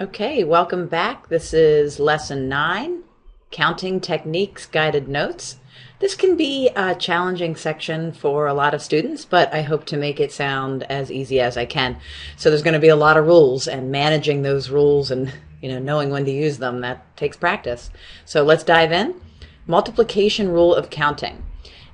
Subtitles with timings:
[0.00, 1.28] Okay, welcome back.
[1.28, 3.02] This is lesson nine,
[3.50, 5.58] counting techniques guided notes.
[5.98, 9.98] This can be a challenging section for a lot of students, but I hope to
[9.98, 11.98] make it sound as easy as I can.
[12.38, 15.30] So there's going to be a lot of rules and managing those rules and,
[15.60, 17.90] you know, knowing when to use them, that takes practice.
[18.24, 19.20] So let's dive in.
[19.66, 21.44] Multiplication rule of counting.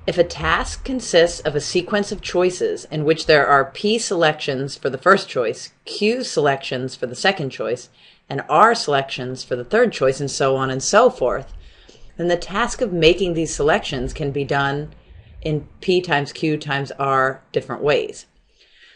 [0.09, 4.75] If a task consists of a sequence of choices in which there are P selections
[4.75, 7.89] for the first choice, Q selections for the second choice,
[8.27, 11.53] and R selections for the third choice, and so on and so forth,
[12.17, 14.95] then the task of making these selections can be done
[15.43, 18.25] in P times Q times R different ways.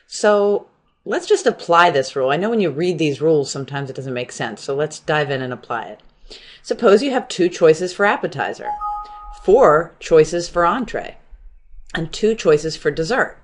[0.08, 0.66] So
[1.06, 2.32] let's just apply this rule.
[2.32, 4.64] I know when you read these rules, sometimes it doesn't make sense.
[4.64, 6.00] So let's dive in and apply it.
[6.64, 8.72] Suppose you have two choices for appetizer
[9.44, 11.18] four choices for entree,
[11.94, 13.38] and two choices for dessert.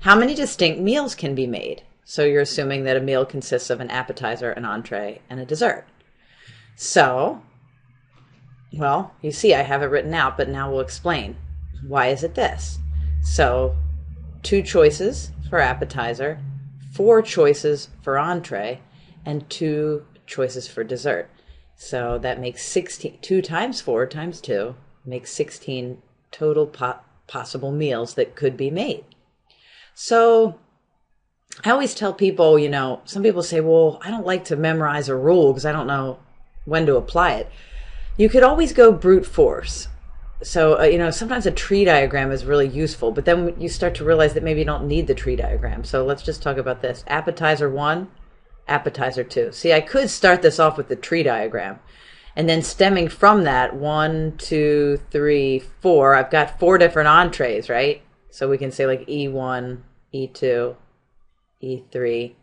[0.00, 1.82] How many distinct meals can be made?
[2.04, 5.86] So you're assuming that a meal consists of an appetizer, an entree, and a dessert.
[6.76, 7.42] So,
[8.72, 11.36] well, you see, I have it written out, but now we'll explain.
[11.86, 12.78] Why is it this?
[13.22, 13.76] So,
[14.42, 16.38] two choices for appetizer,
[16.92, 18.80] four choices for entree,
[19.24, 21.30] and two choices for dessert.
[21.76, 28.14] So that makes 16, 2 times 4 times 2 make 16 total po- possible meals
[28.14, 29.04] that could be made.
[29.94, 30.58] So
[31.64, 35.08] I always tell people, you know, some people say, well, I don't like to memorize
[35.08, 36.18] a rule because I don't know
[36.64, 37.50] when to apply it.
[38.16, 39.88] You could always go brute force.
[40.42, 43.94] So, uh, you know, sometimes a tree diagram is really useful, but then you start
[43.96, 45.84] to realize that maybe you don't need the tree diagram.
[45.84, 47.04] So let's just talk about this.
[47.06, 48.08] Appetizer one,
[48.66, 49.52] appetizer two.
[49.52, 51.78] See, I could start this off with the tree diagram
[52.36, 58.02] and then stemming from that, one, two, three, four, I've got four different entrees, right?
[58.30, 59.80] So we can say like E1,
[60.14, 60.76] E2,
[61.62, 62.34] E3,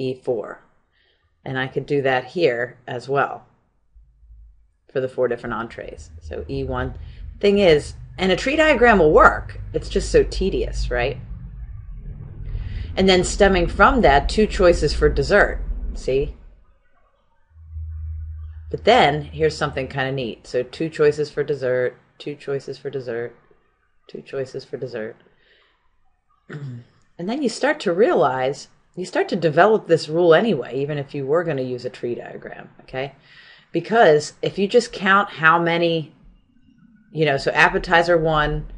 [0.00, 0.56] E4.
[1.44, 3.46] And I could do that here as well
[4.92, 6.10] for the four different entrees.
[6.20, 6.94] So E1.
[7.40, 9.60] Thing is, and a tree diagram will work.
[9.72, 11.18] It's just so tedious, right?
[12.96, 15.60] And then stemming from that, two choices for dessert.
[15.94, 16.36] See?
[18.72, 20.46] But then here's something kind of neat.
[20.46, 23.36] So two choices for dessert, two choices for dessert,
[24.08, 25.14] two choices for dessert.
[26.48, 26.82] and
[27.18, 31.26] then you start to realize, you start to develop this rule anyway, even if you
[31.26, 33.12] were going to use a tree diagram, okay?
[33.72, 36.14] Because if you just count how many,
[37.10, 38.72] you know, so appetizer one,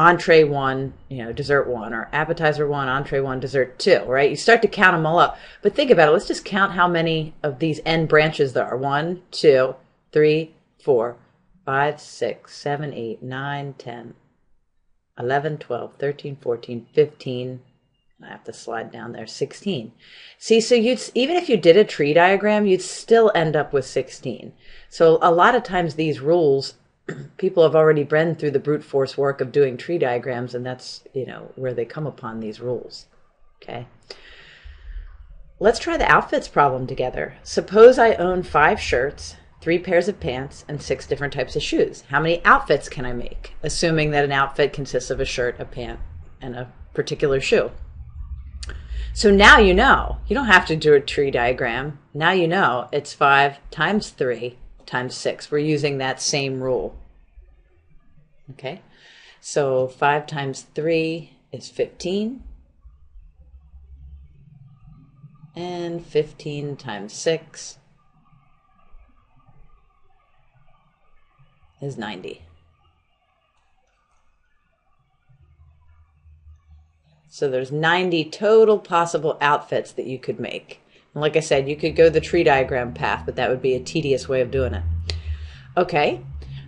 [0.00, 4.30] entree one, you know, dessert one, or appetizer one, entree one, dessert two, right?
[4.30, 5.36] You start to count them all up.
[5.60, 6.12] But think about it.
[6.12, 8.78] Let's just count how many of these n branches there are.
[8.78, 9.74] One, two,
[10.10, 11.18] three, four,
[11.66, 14.14] five, six, seven, eight, nine, ten,
[15.18, 17.60] eleven, twelve, thirteen, fourteen, fifteen.
[18.22, 19.26] I have to slide down there.
[19.26, 19.92] 16.
[20.36, 23.86] See, so you'd, even if you did a tree diagram, you'd still end up with
[23.86, 24.52] 16.
[24.90, 26.74] So a lot of times these rules
[27.36, 31.02] people have already been through the brute force work of doing tree diagrams, and that's
[31.12, 33.06] you know where they come upon these rules.
[33.62, 33.86] Okay.
[35.58, 37.36] Let's try the outfits problem together.
[37.42, 42.04] Suppose I own five shirts, three pairs of pants, and six different types of shoes.
[42.08, 43.54] How many outfits can I make?
[43.62, 46.00] Assuming that an outfit consists of a shirt, a pant,
[46.40, 47.70] and a particular shoe.
[49.12, 50.18] So now you know.
[50.28, 51.98] You don't have to do a tree diagram.
[52.14, 54.56] Now you know it's five times three
[54.90, 55.50] times 6.
[55.50, 56.98] We're using that same rule.
[58.50, 58.82] Okay,
[59.40, 62.42] so 5 times 3 is 15.
[65.54, 67.78] And 15 times 6
[71.80, 72.42] is 90.
[77.28, 80.80] So there's 90 total possible outfits that you could make.
[81.14, 83.80] Like I said, you could go the tree diagram path, but that would be a
[83.80, 84.84] tedious way of doing it.
[85.76, 86.20] Okay,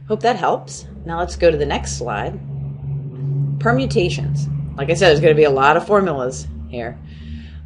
[0.08, 0.86] hope that helps.
[1.04, 2.40] Now let's go to the next slide.
[3.60, 4.48] Permutations.
[4.76, 6.98] Like I said, there's going to be a lot of formulas here.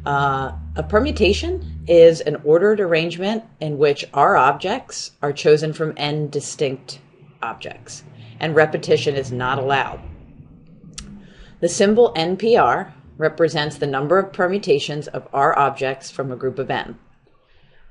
[0.05, 6.29] Uh, a permutation is an ordered arrangement in which R objects are chosen from n
[6.29, 6.99] distinct
[7.41, 8.03] objects,
[8.39, 9.99] and repetition is not allowed.
[11.59, 16.69] The symbol NPR represents the number of permutations of R objects from a group of
[16.69, 16.97] n.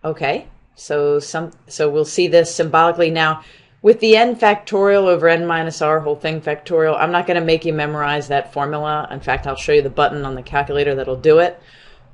[0.04, 3.42] Okay, so some so we'll see this symbolically now
[3.82, 6.96] with the n factorial over n minus r whole thing factorial.
[6.98, 9.08] I'm not going to make you memorize that formula.
[9.10, 11.60] In fact, I'll show you the button on the calculator that'll do it.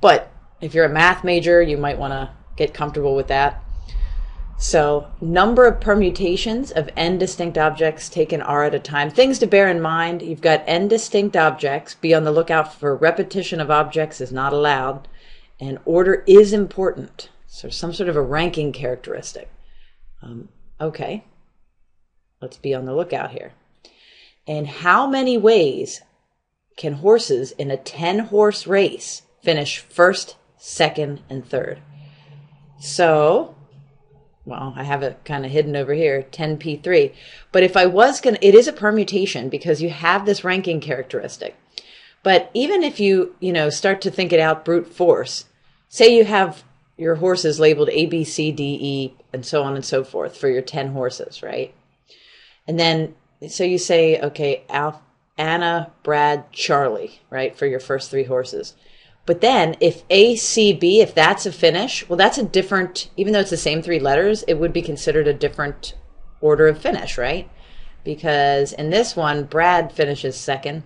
[0.01, 0.31] But
[0.61, 3.62] if you're a math major, you might want to get comfortable with that.
[4.63, 9.11] So, number of permutations of n distinct objects taken r at a time.
[9.11, 11.95] Things to bear in mind you've got n distinct objects.
[11.95, 15.09] Be on the lookout for repetition of objects is not allowed.
[15.59, 17.29] And order is important.
[17.45, 19.51] So some sort of a ranking characteristic.
[20.21, 20.47] Um,
[20.79, 21.25] okay,
[22.41, 23.51] let's be on the lookout here.
[24.47, 25.99] And how many ways
[26.77, 31.81] can horses in a 10 horse race finish first, second, and third?
[32.79, 33.52] So,
[34.45, 37.13] well, I have it kind of hidden over here, 10p3.
[37.51, 40.81] But if I was going to, it is a permutation because you have this ranking
[40.81, 41.55] characteristic.
[42.23, 45.45] But even if you, you know, start to think it out brute force,
[45.87, 46.63] say you have
[46.97, 50.49] your horses labeled A, B, C, D, E, and so on and so forth for
[50.49, 51.73] your 10 horses, right?
[52.67, 53.15] And then,
[53.49, 55.01] so you say, okay, Al,
[55.37, 58.75] Anna, Brad, Charlie, right, for your first three horses.
[59.25, 63.31] But then if A, C, B, if that's a finish, well, that's a different, even
[63.31, 65.93] though it's the same three letters, it would be considered a different
[66.41, 67.49] order of finish, right?
[68.03, 70.83] Because in this one, Brad finishes second.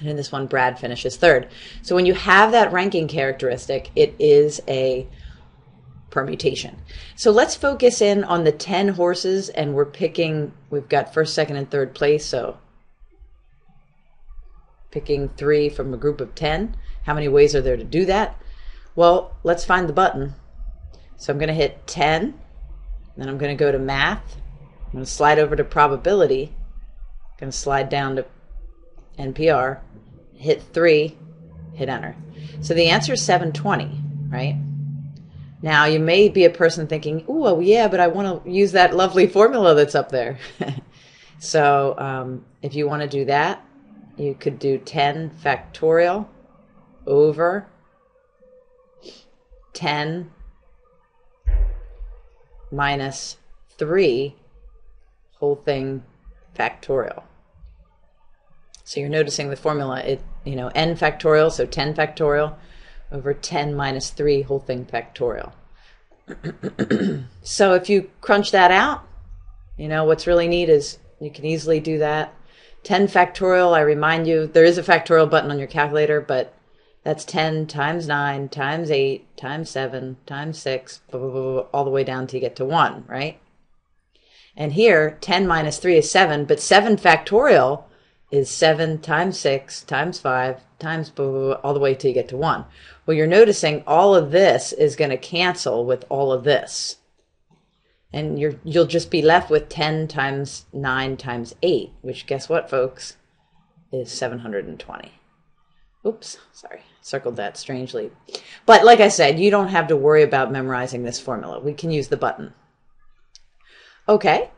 [0.00, 1.48] And in this one, Brad finishes third.
[1.82, 5.06] So when you have that ranking characteristic, it is a
[6.10, 6.80] permutation.
[7.14, 11.56] So let's focus in on the 10 horses and we're picking, we've got first, second,
[11.56, 12.26] and third place.
[12.26, 12.58] So
[14.94, 16.76] picking three from a group of 10.
[17.02, 18.40] How many ways are there to do that?
[18.94, 20.34] Well, let's find the button.
[21.16, 22.38] So I'm going to hit 10,
[23.16, 24.36] then I'm going to go to math.
[24.86, 26.54] I'm going to slide over to probability.
[26.54, 28.26] I'm going to slide down to
[29.18, 29.80] NPR,
[30.36, 31.16] hit 3,
[31.74, 32.14] hit enter.
[32.60, 34.56] So the answer is 720, right?
[35.60, 38.72] Now, you may be a person thinking, oh, well, yeah, but I want to use
[38.72, 40.38] that lovely formula that's up there.
[41.40, 43.64] so um, if you want to do that,
[44.16, 46.26] you could do 10 factorial
[47.06, 47.66] over
[49.72, 50.30] 10
[52.70, 53.36] minus
[53.76, 54.36] 3
[55.38, 56.02] whole thing
[56.56, 57.24] factorial.
[58.84, 62.54] So you're noticing the formula, it you know, n factorial, so 10 factorial
[63.10, 65.52] over 10 minus 3 whole thing factorial.
[67.42, 69.06] so if you crunch that out,
[69.76, 72.34] you know, what's really neat is you can easily do that.
[72.84, 76.54] 10 factorial, I remind you, there is a factorial button on your calculator, but
[77.02, 81.90] that's 10 times 9 times 8 times 7 times 6, blah, blah, blah, all the
[81.90, 83.38] way down to you get to 1, right?
[84.56, 87.84] And here, 10 minus 3 is 7, but 7 factorial
[88.30, 92.14] is 7 times 6 times 5 times blah, blah, blah, all the way till you
[92.14, 92.64] get to 1.
[93.06, 96.96] Well, you're noticing all of this is going to cancel with all of this.
[98.14, 102.70] And you're, you'll just be left with 10 times 9 times 8, which guess what,
[102.70, 103.16] folks,
[103.90, 105.10] is 720.
[106.06, 108.12] Oops, sorry, circled that strangely.
[108.66, 111.58] But like I said, you don't have to worry about memorizing this formula.
[111.58, 112.54] We can use the button.
[114.08, 114.52] Okay,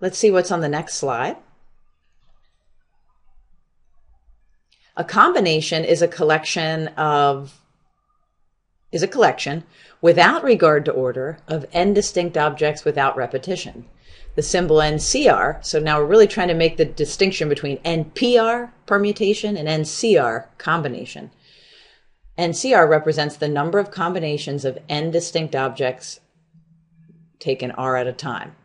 [0.00, 1.36] let's see what's on the next slide.
[4.96, 7.58] A combination is a collection of
[8.90, 9.64] is a collection
[10.02, 13.86] without regard to order of n distinct objects without repetition.
[14.34, 19.56] The symbol NCR, so now we're really trying to make the distinction between NPR permutation
[19.56, 21.30] and NCR combination.
[22.38, 26.20] NCR represents the number of combinations of n distinct objects
[27.38, 28.56] taken R at a time.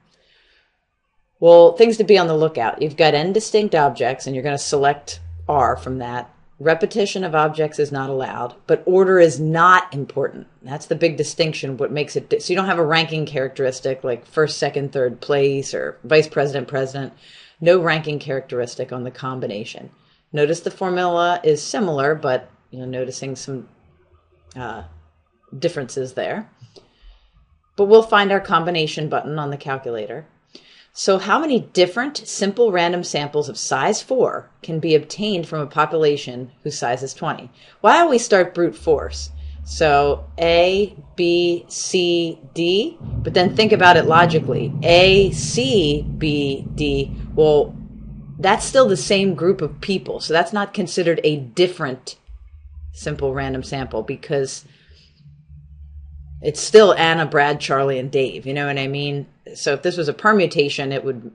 [1.40, 2.82] Well, things to be on the lookout.
[2.82, 6.34] You've got n distinct objects, and you're going to select R from that.
[6.60, 10.48] Repetition of objects is not allowed, but order is not important.
[10.64, 12.42] That's the big distinction, what makes it.
[12.42, 16.68] So you don't have a ranking characteristic like first, second, third place or vice president,
[16.68, 17.14] president.
[17.62, 19.92] No ranking characteristic on the combination.
[20.34, 23.70] Notice the formula is similar, but you know, noticing some
[24.56, 24.84] uh,
[25.58, 26.50] differences there.
[27.76, 30.26] But we'll find our combination button on the calculator.
[31.00, 35.68] So, how many different simple random samples of size 4 can be obtained from a
[35.68, 37.52] population whose size is 20?
[37.82, 39.30] Why don't we start brute force?
[39.64, 44.74] So, A, B, C, D, but then think about it logically.
[44.82, 47.16] A, C, B, D.
[47.36, 47.76] Well,
[48.40, 50.20] that's still the same group of people.
[50.20, 52.16] So, that's not considered a different
[52.94, 54.66] simple random sample because
[56.42, 58.48] it's still Anna, Brad, Charlie, and Dave.
[58.48, 59.28] You know what I mean?
[59.56, 61.32] So if this was a permutation, it would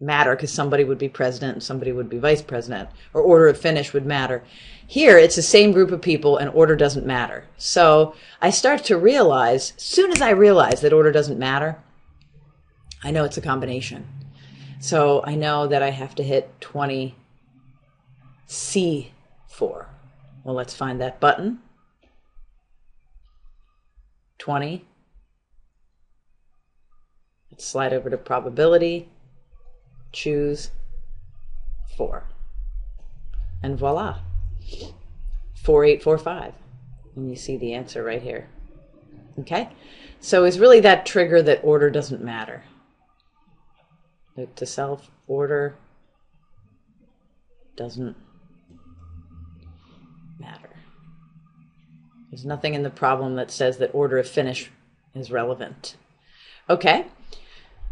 [0.00, 3.58] matter because somebody would be president and somebody would be vice president, or order of
[3.58, 4.42] finish would matter.
[4.86, 7.44] Here, it's the same group of people and order doesn't matter.
[7.58, 11.78] So I start to realize, soon as I realize that order doesn't matter,
[13.02, 14.06] I know it's a combination.
[14.80, 17.14] So I know that I have to hit 20
[18.48, 19.10] C4.
[20.42, 21.60] Well, let's find that button.
[24.38, 24.86] 20.
[27.60, 29.10] Slide over to probability,
[30.12, 30.70] choose
[31.94, 32.24] 4.
[33.62, 34.20] And voila,
[35.62, 36.54] 4845.
[37.16, 38.48] And you see the answer right here.
[39.38, 39.68] Okay?
[40.20, 42.64] So it's really that trigger that order doesn't matter.
[44.38, 45.76] Note to self, order
[47.76, 48.16] doesn't
[50.38, 50.70] matter.
[52.30, 54.70] There's nothing in the problem that says that order of finish
[55.14, 55.96] is relevant.
[56.70, 57.04] Okay.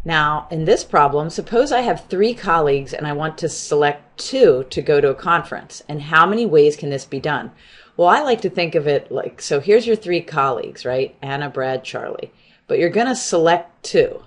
[0.05, 4.65] Now, in this problem, suppose I have three colleagues and I want to select two
[4.69, 5.83] to go to a conference.
[5.89, 7.51] And how many ways can this be done?
[7.97, 11.15] Well, I like to think of it like so here's your three colleagues, right?
[11.21, 12.31] Anna, Brad, Charlie.
[12.67, 14.23] But you're going to select two.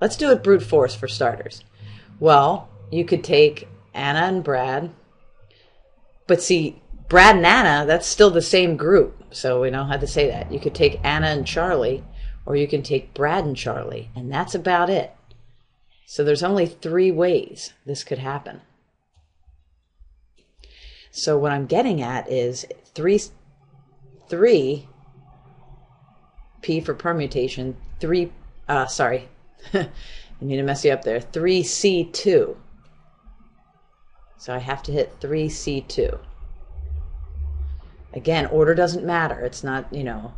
[0.00, 1.64] Let's do it brute force for starters.
[2.20, 4.90] Well, you could take Anna and Brad.
[6.26, 9.24] But see, Brad and Anna, that's still the same group.
[9.30, 10.52] So we know how to say that.
[10.52, 12.04] You could take Anna and Charlie
[12.48, 15.12] or you can take Brad and Charlie, and that's about it.
[16.06, 18.62] So there's only three ways this could happen.
[21.10, 23.20] So what I'm getting at is three,
[24.30, 24.88] three,
[26.62, 28.32] P for permutation, three,
[28.66, 29.28] uh, sorry,
[29.74, 29.90] I
[30.40, 32.56] need to mess you up there, 3C2.
[34.38, 36.18] So I have to hit 3C2.
[38.14, 39.38] Again, order doesn't matter.
[39.40, 40.32] It's not, you know,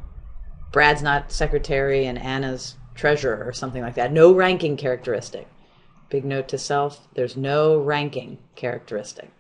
[0.73, 4.13] Brad's not secretary and Anna's treasurer or something like that.
[4.13, 5.49] No ranking characteristic.
[6.09, 9.31] Big note to self there's no ranking characteristic.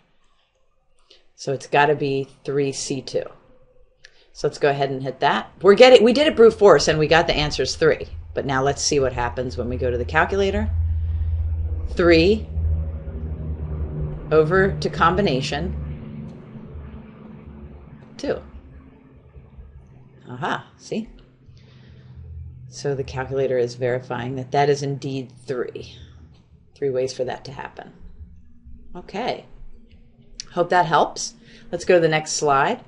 [1.34, 3.26] So it's got to be 3C2.
[4.32, 5.50] So let's go ahead and hit that.
[5.62, 8.06] We're getting we did it brute force and we got the answers 3.
[8.34, 10.70] But now let's see what happens when we go to the calculator.
[11.90, 12.46] 3
[14.30, 15.74] over to combination
[18.18, 18.40] 2.
[20.28, 21.08] Aha, see?
[22.72, 25.96] So the calculator is verifying that that is indeed three.
[26.76, 27.92] Three ways for that to happen.
[28.94, 29.44] Okay.
[30.52, 31.34] Hope that helps.
[31.72, 32.80] Let's go to the next slide.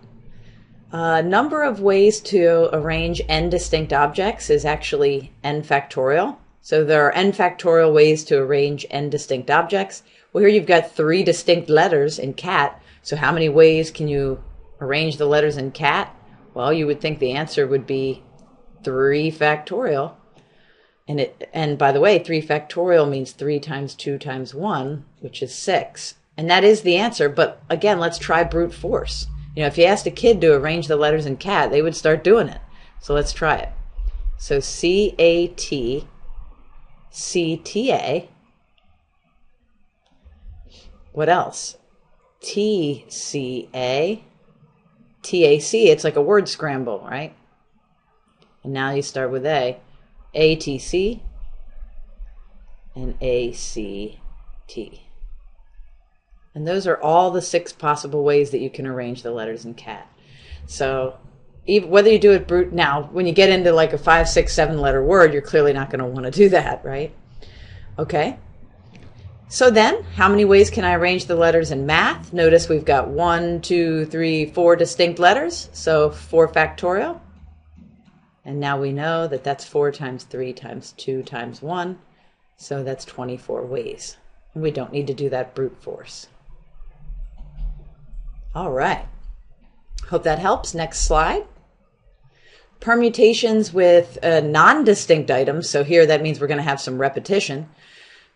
[0.93, 6.37] A uh, number of ways to arrange n distinct objects is actually n factorial.
[6.61, 10.05] So there are n factorial ways to arrange n distinct objects.
[10.33, 12.81] Well, here you've got three distinct letters in cat.
[13.03, 14.45] So how many ways can you
[14.81, 16.15] arrange the letters in cat?
[16.55, 18.23] Well, you would think the answer would be
[18.83, 20.15] 3 factorial.
[21.09, 25.43] And it and by the way, 3 factorial means 3 times 2 times 1, which
[25.43, 26.15] is 6.
[26.37, 29.27] And that is the answer, but again, let's try brute force.
[29.55, 31.95] You know, if you asked a kid to arrange the letters in cat, they would
[31.95, 32.61] start doing it.
[33.01, 33.69] So let's try it.
[34.39, 36.09] So C A T
[37.11, 38.29] C T A.
[41.13, 41.77] What else?
[42.41, 44.25] T C A
[45.21, 45.91] T A C.
[45.91, 47.35] It's like a word scramble, right?
[48.65, 49.81] And now you start with A.
[50.35, 51.21] ATC
[52.95, 54.79] and ACT.
[56.55, 59.75] And those are all the six possible ways that you can arrange the letters in
[59.75, 60.07] cat.
[60.67, 61.19] So
[61.67, 64.53] even, whether you do it brute now, when you get into like a five, six,
[64.53, 67.15] seven letter word, you're clearly not going to want to do that, right?
[67.99, 68.39] Okay.
[69.49, 72.33] So then, how many ways can I arrange the letters in math?
[72.33, 75.69] Notice we've got one, two, three, four distinct letters.
[75.73, 77.21] So 4 factorial.
[78.45, 81.99] And now we know that that's 4 times 3 times 2 times 1.
[82.57, 84.17] So that's 24 ways.
[84.55, 86.29] And we don't need to do that brute force.
[88.55, 89.07] All right.
[90.09, 90.75] Hope that helps.
[90.75, 91.47] Next slide.
[92.81, 95.71] Permutations with uh, non-distinct items.
[95.71, 97.69] So here that means we're going to have some repetition.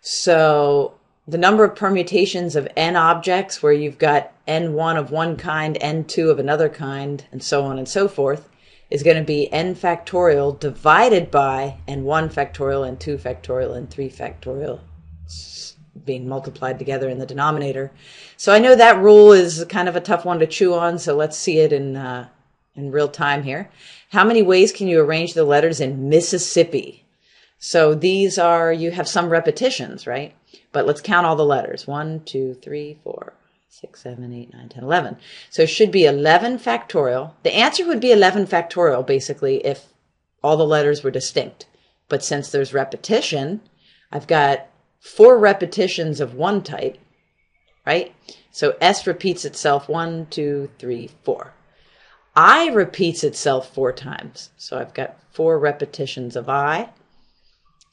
[0.00, 0.94] So
[1.26, 6.30] the number of permutations of n objects where you've got n1 of one kind, n2
[6.30, 8.48] of another kind, and so on and so forth
[8.90, 14.10] is going to be n factorial divided by n1 factorial, and 2 factorial, and 3
[14.10, 14.80] factorial
[16.04, 17.90] being multiplied together in the denominator.
[18.36, 21.16] So I know that rule is kind of a tough one to chew on, so
[21.16, 22.28] let's see it in, uh,
[22.74, 23.70] in real time here.
[24.10, 27.04] How many ways can you arrange the letters in Mississippi?
[27.58, 30.34] So these are, you have some repetitions, right?
[30.72, 31.86] But let's count all the letters.
[31.86, 33.32] 1, 2, 3, 4,
[33.78, 35.16] 6, 7, 8, 9, 10, 11.
[35.50, 37.32] So it should be 11 factorial.
[37.42, 39.88] The answer would be 11 factorial, basically, if
[40.42, 41.66] all the letters were distinct.
[42.08, 43.60] But since there's repetition,
[44.10, 44.68] I've got
[44.98, 46.96] four repetitions of one type,
[47.86, 48.14] right?
[48.50, 51.52] So S repeats itself one, two, three, four.
[52.34, 54.52] I repeats itself four times.
[54.56, 56.88] So I've got four repetitions of I.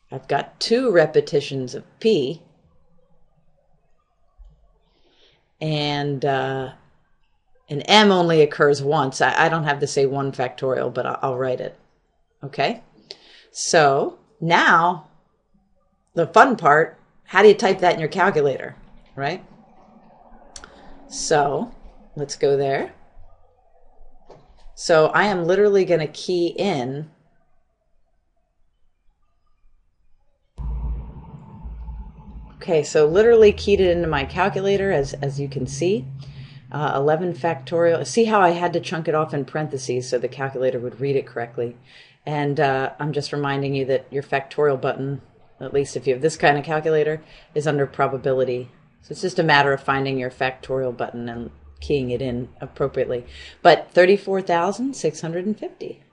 [0.09, 2.41] I've got two repetitions of P.
[5.63, 6.73] and uh,
[7.69, 9.21] an m only occurs once.
[9.21, 11.79] I, I, don't have to say 1 factorial, but I'll, I'll write it.
[12.43, 12.83] Okay?
[13.51, 15.07] So now,
[16.15, 18.75] the fun part, how do you type that in your calculator,
[19.15, 19.41] right?
[21.07, 21.73] So
[22.17, 22.93] let's go there.
[24.75, 27.09] So I am literally going to key in
[32.63, 36.05] Okay, so literally keyed it into my calculator as, as you can see.
[36.71, 38.07] Uh, 11 factorial.
[38.07, 41.17] See how I had to chunk it off in parentheses so the calculator would read
[41.17, 41.75] it correctly.
[42.25, 45.21] And uh, I'm just reminding you that your factorial button,
[45.59, 47.21] at least if you have this kind of calculator,
[47.53, 48.71] is under probability.
[49.01, 51.51] So it's just a matter of finding your factorial button and
[51.81, 53.25] keying it in appropriately.
[53.61, 56.03] But 34,650.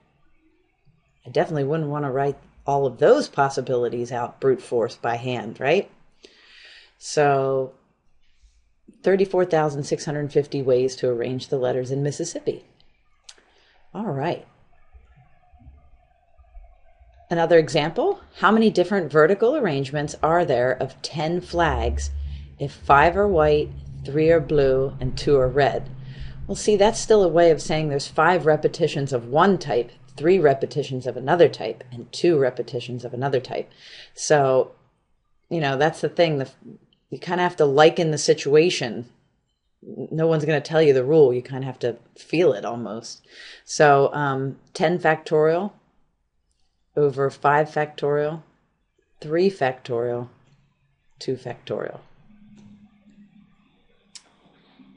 [1.25, 5.57] I definitely wouldn't want to write all of those possibilities out brute force by hand,
[5.57, 5.89] right?
[7.03, 7.73] So
[9.01, 12.63] 34,650 ways to arrange the letters in Mississippi.
[13.91, 14.45] All right.
[17.31, 22.11] Another example, how many different vertical arrangements are there of 10 flags
[22.59, 23.69] if five are white,
[24.05, 25.89] three are blue, and two are red?
[26.45, 30.37] Well, see, that's still a way of saying there's five repetitions of one type, three
[30.37, 33.71] repetitions of another type, and two repetitions of another type.
[34.13, 34.73] So,
[35.49, 36.37] you know, that's the thing.
[36.37, 36.51] The
[37.11, 39.07] you kind of have to liken the situation.
[39.83, 41.33] No one's going to tell you the rule.
[41.33, 43.25] You kind of have to feel it almost.
[43.65, 45.73] So um, 10 factorial
[46.95, 48.41] over 5 factorial,
[49.19, 50.29] 3 factorial,
[51.19, 51.99] 2 factorial.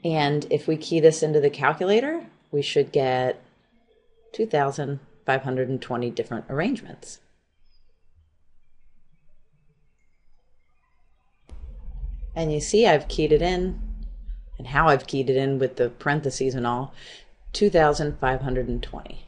[0.03, 3.41] And if we key this into the calculator, we should get
[4.33, 7.19] 2,520 different arrangements.
[12.35, 13.79] And you see I've keyed it in
[14.57, 16.93] and how I've keyed it in with the parentheses and all,
[17.53, 19.25] 2,520.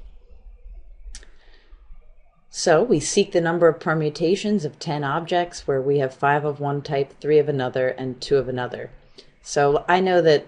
[2.50, 6.60] So we seek the number of permutations of 10 objects where we have five of
[6.60, 8.90] one type, three of another, and two of another.
[9.42, 10.48] So I know that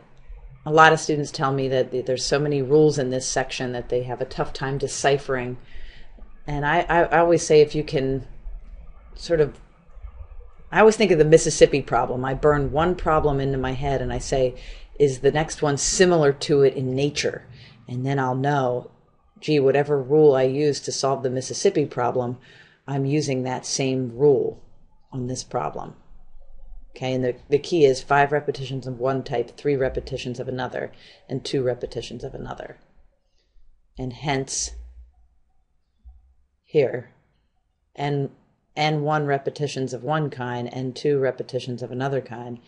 [0.65, 3.89] a lot of students tell me that there's so many rules in this section that
[3.89, 5.57] they have a tough time deciphering.
[6.47, 8.27] And I, I, I always say if you can
[9.15, 9.57] sort of
[10.71, 12.23] I always think of the Mississippi problem.
[12.23, 14.55] I burn one problem into my head and I say,
[14.99, 17.47] is the next one similar to it in nature?
[17.87, 18.91] And then I'll know,
[19.39, 22.37] gee, whatever rule I use to solve the Mississippi problem,
[22.87, 24.61] I'm using that same rule
[25.11, 25.95] on this problem.
[26.91, 30.91] Okay, and the, the key is five repetitions of one type, three repetitions of another,
[31.29, 32.77] and two repetitions of another.
[33.97, 34.71] And hence,
[36.63, 37.11] here,
[37.95, 38.31] and
[38.75, 42.59] and one repetitions of one kind and two repetitions of another kind.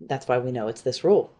[0.00, 1.32] That's why we know it's this rule.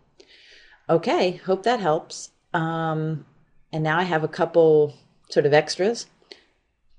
[0.88, 2.30] Okay, hope that helps.
[2.52, 3.24] Um,
[3.72, 4.94] and now I have a couple
[5.30, 6.06] sort of extras.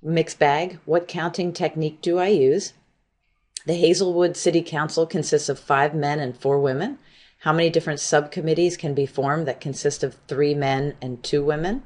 [0.01, 0.79] Mixed bag.
[0.85, 2.73] What counting technique do I use?
[3.65, 6.99] The Hazelwood City Council consists of five men and four women.
[7.39, 11.83] How many different subcommittees can be formed that consist of three men and two women?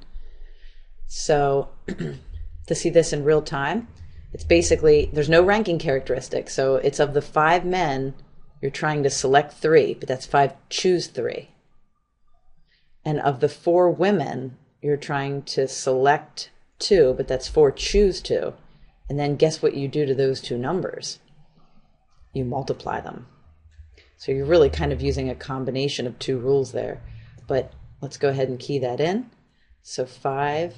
[1.08, 1.70] So,
[2.68, 3.88] to see this in real time,
[4.34, 6.50] it's basically, there's no ranking characteristic.
[6.50, 8.14] So it's of the five men,
[8.62, 11.50] you're trying to select three, but that's five, choose three.
[13.06, 18.54] And of the four women, you're trying to select two, but that's four, choose two.
[19.10, 21.20] And then guess what you do to those two numbers?
[22.34, 23.28] You multiply them.
[24.18, 27.02] So you're really kind of using a combination of two rules there.
[27.48, 29.30] But let's go ahead and key that in.
[29.82, 30.76] So 5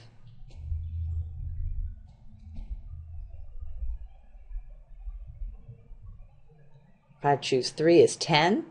[7.19, 8.65] If I choose three is 10.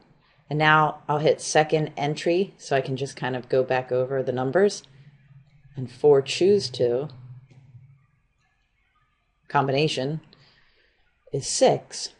[0.50, 4.22] And now I'll hit second entry so I can just kind of go back over
[4.22, 4.82] the numbers.
[5.76, 7.08] And four choose two
[9.48, 10.20] combination
[11.32, 12.10] is six.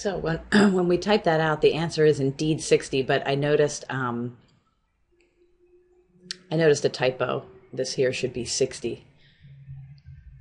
[0.00, 0.38] So when
[0.72, 4.38] when we type that out, the answer is indeed 60, but I noticed um,
[6.50, 7.44] I noticed a typo.
[7.70, 9.04] This here should be 60.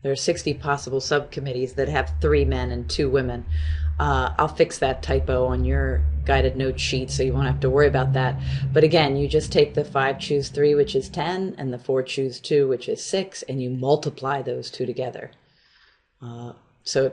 [0.02, 3.46] There are 60 possible subcommittees that have three men and two women.
[4.00, 7.70] Uh, I'll fix that typo on your guided note sheet so you won't have to
[7.70, 8.40] worry about that.
[8.72, 12.02] But again, you just take the 5 choose 3, which is 10, and the 4
[12.04, 15.32] choose 2, which is 6, and you multiply those two together.
[16.22, 16.54] Uh,
[16.86, 17.12] so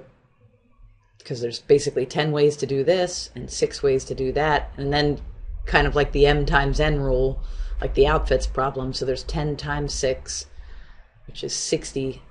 [1.26, 4.70] because there's basically 10 ways to do this and six ways to do that.
[4.76, 5.20] And then
[5.64, 7.42] kind of like the M times N rule,
[7.80, 8.92] like the outfits problem.
[8.92, 10.46] So there's 10 times six,
[11.26, 12.22] which is 60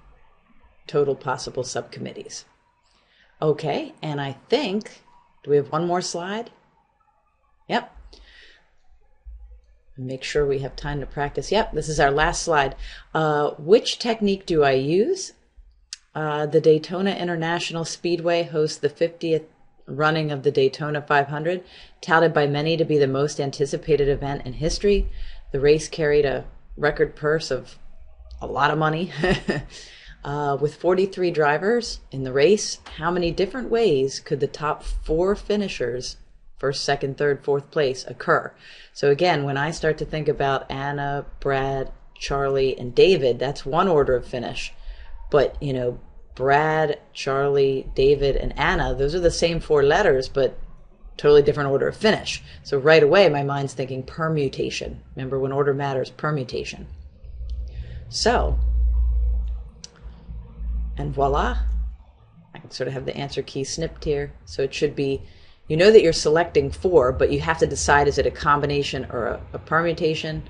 [0.88, 2.46] total possible subcommittees.
[3.42, 5.04] Okay, and I think,
[5.44, 6.52] do we have one more slide?
[7.68, 7.94] Yep.
[9.98, 11.52] make sure we have time to practice.
[11.52, 12.78] Yep, this is our last slide.
[13.14, 15.34] Uh, which technique do I use?
[16.16, 19.44] Uh, the Daytona International Speedway hosts the 50th
[19.86, 21.64] running of the Daytona 500,
[22.02, 25.08] touted by many to be the most anticipated event in history.
[25.52, 26.46] The race carried a
[26.78, 27.78] record purse of
[28.42, 29.12] a lot of money.
[30.24, 35.36] uh, with 43 drivers in the race, how many different ways could the top four
[35.36, 36.18] finishers,
[36.58, 38.54] first, second, third, fourth place, occur?
[38.94, 43.88] So again, when I start to think about Anna, Brad, Charlie, and David, that's one
[43.88, 44.74] order of finish.
[45.30, 46.00] But, you know,
[46.36, 50.60] Brad, Charlie, David, and Anna, those are the same four letters, but
[51.18, 52.44] totally different order of finish.
[52.64, 55.02] So right away, my mind's thinking permutation.
[55.16, 56.88] Remember, when order matters, permutation.
[58.10, 58.60] So,
[60.98, 61.60] and voila,
[62.54, 64.34] I can sort of have the answer key snipped here.
[64.44, 65.22] So it should be,
[65.68, 69.08] you know that you're selecting four, but you have to decide is it a combination
[69.10, 70.44] or a, a permutation.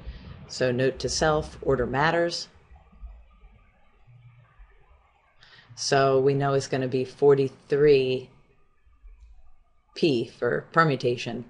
[0.47, 2.47] So note to self, order matters.
[5.75, 8.29] So we know it's going to be 43p
[10.31, 11.45] for permutation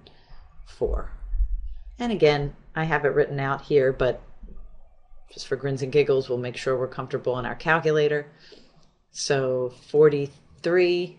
[0.66, 1.10] 4.
[1.98, 4.20] And again, I have it written out here, but
[5.32, 8.26] just for grins and giggles, we'll make sure we're comfortable in our calculator.
[9.12, 11.18] So 43,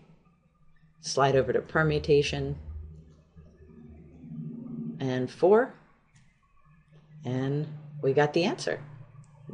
[1.00, 2.56] slide over to permutation,
[5.00, 5.72] and 4,
[7.24, 7.66] and
[8.02, 8.80] we got the answer.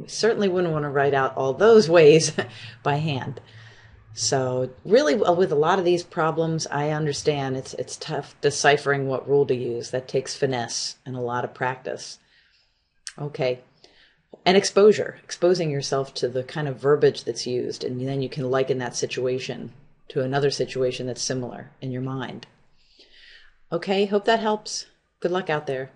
[0.07, 2.33] Certainly wouldn't want to write out all those ways
[2.83, 3.41] by hand.
[4.15, 9.09] So really, uh, with a lot of these problems, I understand it's it's tough deciphering
[9.09, 9.91] what rule to use.
[9.91, 12.19] That takes finesse and a lot of practice.
[13.19, 13.61] Okay,
[14.45, 18.51] and exposure, exposing yourself to the kind of verbiage that's used, and then you can
[18.51, 19.73] liken that situation
[20.09, 22.47] to another situation that's similar in your mind.
[23.73, 24.87] Okay, hope that helps.
[25.21, 25.91] Good luck out there.